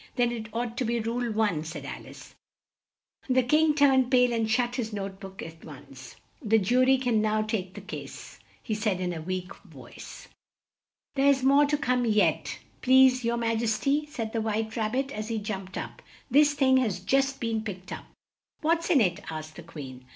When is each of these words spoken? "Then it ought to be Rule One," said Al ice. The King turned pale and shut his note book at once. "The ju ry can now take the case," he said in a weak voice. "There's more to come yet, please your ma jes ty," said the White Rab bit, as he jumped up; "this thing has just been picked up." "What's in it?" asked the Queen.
"Then 0.15 0.31
it 0.31 0.49
ought 0.51 0.77
to 0.77 0.83
be 0.83 0.99
Rule 0.99 1.31
One," 1.31 1.63
said 1.63 1.85
Al 1.85 2.07
ice. 2.07 2.33
The 3.29 3.43
King 3.43 3.75
turned 3.75 4.09
pale 4.09 4.33
and 4.33 4.49
shut 4.49 4.77
his 4.77 4.91
note 4.91 5.19
book 5.19 5.43
at 5.43 5.63
once. 5.63 6.15
"The 6.41 6.57
ju 6.57 6.81
ry 6.83 6.97
can 6.97 7.21
now 7.21 7.43
take 7.43 7.75
the 7.75 7.81
case," 7.81 8.39
he 8.63 8.73
said 8.73 8.99
in 8.99 9.13
a 9.13 9.21
weak 9.21 9.55
voice. 9.57 10.27
"There's 11.13 11.43
more 11.43 11.67
to 11.67 11.77
come 11.77 12.03
yet, 12.05 12.57
please 12.81 13.23
your 13.23 13.37
ma 13.37 13.51
jes 13.53 13.77
ty," 13.77 14.05
said 14.09 14.33
the 14.33 14.41
White 14.41 14.75
Rab 14.75 14.93
bit, 14.93 15.11
as 15.11 15.27
he 15.27 15.37
jumped 15.37 15.77
up; 15.77 16.01
"this 16.31 16.55
thing 16.55 16.77
has 16.77 16.99
just 17.01 17.39
been 17.39 17.61
picked 17.63 17.91
up." 17.93 18.05
"What's 18.61 18.89
in 18.89 19.01
it?" 19.01 19.19
asked 19.29 19.55
the 19.55 19.61
Queen. 19.61 20.05